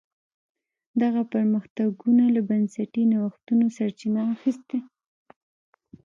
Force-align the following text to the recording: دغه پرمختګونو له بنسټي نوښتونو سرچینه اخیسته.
دغه 1.01 1.21
پرمختګونو 1.33 2.23
له 2.35 2.41
بنسټي 2.49 3.03
نوښتونو 3.11 3.65
سرچینه 3.77 4.21
اخیسته. 4.33 4.77